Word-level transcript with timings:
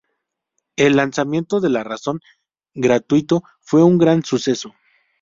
El 0.77 0.95
lanzamiento 0.95 1.59
de 1.61 1.69
La 1.69 1.83
Razón 1.83 2.21
gratuito 2.73 3.43
fue 3.59 3.83
un 3.83 3.99
gran 3.99 4.25
suceso. 4.25 4.73